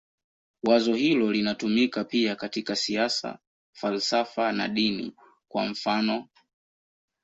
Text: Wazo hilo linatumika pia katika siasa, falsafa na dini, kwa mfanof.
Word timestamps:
Wazo 0.63 0.93
hilo 0.93 1.31
linatumika 1.31 2.03
pia 2.03 2.35
katika 2.35 2.75
siasa, 2.75 3.39
falsafa 3.73 4.51
na 4.51 4.67
dini, 4.67 5.15
kwa 5.47 5.65
mfanof. 5.65 6.27